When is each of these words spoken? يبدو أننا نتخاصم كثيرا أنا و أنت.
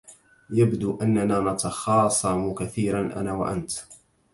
يبدو 0.49 0.99
أننا 1.01 1.39
نتخاصم 1.53 2.53
كثيرا 2.53 3.19
أنا 3.21 3.33
و 3.33 3.45
أنت. 3.45 3.71